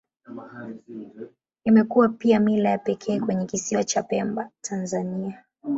Imekuwa 1.63 2.09
pia 2.09 2.39
mila 2.39 2.69
ya 2.69 2.77
pekee 2.77 3.19
kwenye 3.19 3.45
Kisiwa 3.45 3.83
cha 3.83 4.03
Pemba, 4.03 4.49
Tanzania. 4.61 5.43